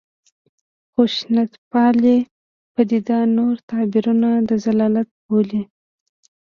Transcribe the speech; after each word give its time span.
خشونتپالې 0.93 2.17
پدیده 2.73 3.19
نور 3.37 3.55
تعبیرونه 3.69 4.29
د 4.49 4.51
ضلالت 4.65 5.09
بولي. 5.27 5.63